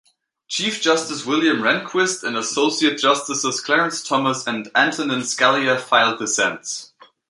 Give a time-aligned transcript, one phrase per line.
[0.47, 6.91] Chief Justice William Rehnquist, and Associate Justices Clarence Thomas, and Antonin Scalia filed dissents.